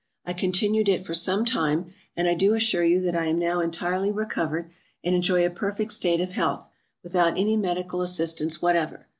I 0.25 0.33
continued 0.33 0.89
it 0.89 1.05
for 1.05 1.13
some 1.13 1.45
time; 1.45 1.93
and 2.17 2.27
I 2.27 2.33
do 2.33 2.55
assure 2.55 2.83
you 2.83 3.07
I 3.07 3.25
am 3.27 3.37
now 3.37 3.59
entirely 3.59 4.11
recovered, 4.11 4.71
and 5.03 5.13
enjoy 5.13 5.45
a 5.45 5.51
perfect 5.51 5.91
state 5.93 6.19
of 6.21 6.31
health, 6.31 6.65
without 7.03 7.37
any 7.37 7.55
medical 7.55 8.01
assistance 8.01 8.63
whatever. 8.63 9.05